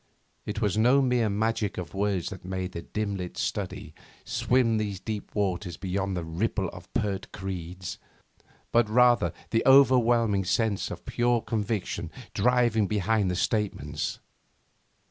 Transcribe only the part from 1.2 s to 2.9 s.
magic of words that made the